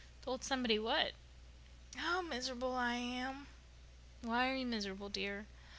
"Told 0.23 0.43
somebody 0.43 0.79
what?" 0.79 1.11
"How 1.95 2.23
mis'rubul 2.23 2.73
I 2.75 2.95
am." 2.95 3.45
"Why 4.23 4.49
are 4.49 4.55
you 4.55 4.65
miserable, 4.65 5.09
dear?" 5.09 5.45